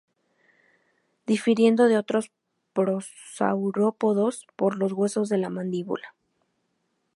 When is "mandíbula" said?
5.51-6.15